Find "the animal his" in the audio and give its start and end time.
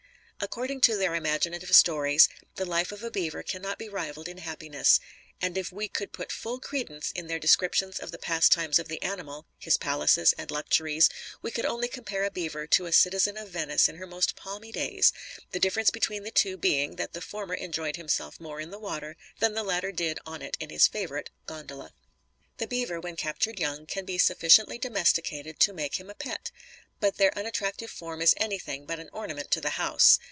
8.87-9.77